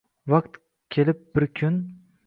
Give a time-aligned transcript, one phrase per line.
[0.31, 0.57] Vakt
[0.95, 1.81] kelib bir kun.